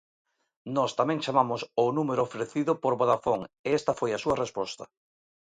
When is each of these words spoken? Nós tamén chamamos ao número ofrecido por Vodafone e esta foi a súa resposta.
Nós 0.75 0.91
tamén 0.99 1.21
chamamos 1.25 1.61
ao 1.79 1.87
número 1.97 2.21
ofrecido 2.27 2.71
por 2.81 2.93
Vodafone 2.99 3.47
e 3.67 3.69
esta 3.79 3.97
foi 3.99 4.11
a 4.13 4.21
súa 4.23 4.39
resposta. 4.43 4.83